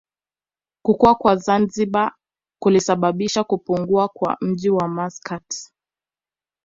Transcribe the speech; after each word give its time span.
Kukua 0.81 1.15
kwa 1.15 1.35
Zanzibar 1.35 2.13
kulisababisha 2.61 3.43
kupungua 3.43 4.07
kwa 4.07 4.37
mji 4.41 4.69
wa 4.69 4.87
Maskat 4.87 5.71